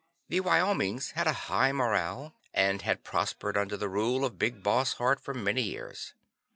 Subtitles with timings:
[0.29, 4.93] The Wyomings had a high morale, and had prospered under the rule of Big Boss
[4.93, 6.15] Hart for many years.